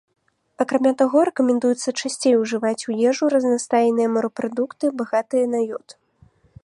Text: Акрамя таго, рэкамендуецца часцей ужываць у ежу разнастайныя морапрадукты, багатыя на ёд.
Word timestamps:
Акрамя 0.63 0.93
таго, 1.01 1.19
рэкамендуецца 1.29 1.93
часцей 2.01 2.33
ужываць 2.41 2.85
у 2.93 2.97
ежу 3.09 3.25
разнастайныя 3.35 4.07
морапрадукты, 4.15 4.85
багатыя 5.03 5.45
на 5.53 5.59
ёд. 5.79 5.87